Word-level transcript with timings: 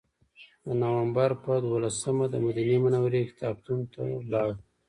د 0.65 0.67
نوامبر 0.83 1.29
په 1.43 1.51
دولسمه 1.67 2.25
دمدینې 2.33 2.77
منورې 2.83 3.21
کتابتون 3.29 3.79
ته 3.93 4.01
لاړو. 4.31 4.55